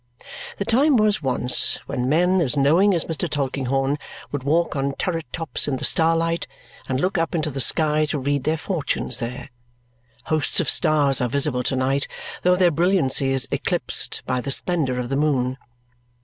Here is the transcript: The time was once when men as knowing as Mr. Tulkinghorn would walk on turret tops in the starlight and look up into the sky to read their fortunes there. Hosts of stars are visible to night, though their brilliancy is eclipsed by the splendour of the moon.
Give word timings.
The 0.57 0.65
time 0.65 0.97
was 0.97 1.21
once 1.21 1.75
when 1.85 2.09
men 2.09 2.41
as 2.41 2.57
knowing 2.57 2.95
as 2.95 3.05
Mr. 3.05 3.29
Tulkinghorn 3.29 3.99
would 4.31 4.41
walk 4.41 4.75
on 4.75 4.95
turret 4.95 5.31
tops 5.31 5.67
in 5.67 5.75
the 5.77 5.85
starlight 5.85 6.47
and 6.89 6.99
look 6.99 7.19
up 7.19 7.35
into 7.35 7.51
the 7.51 7.61
sky 7.61 8.05
to 8.07 8.17
read 8.17 8.43
their 8.43 8.57
fortunes 8.57 9.19
there. 9.19 9.51
Hosts 10.23 10.59
of 10.59 10.67
stars 10.67 11.21
are 11.21 11.29
visible 11.29 11.61
to 11.61 11.75
night, 11.75 12.07
though 12.41 12.55
their 12.55 12.71
brilliancy 12.71 13.29
is 13.29 13.47
eclipsed 13.51 14.23
by 14.25 14.41
the 14.41 14.49
splendour 14.49 14.97
of 14.97 15.09
the 15.09 15.15
moon. 15.17 15.59